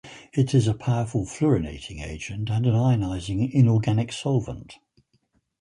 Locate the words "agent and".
2.03-2.65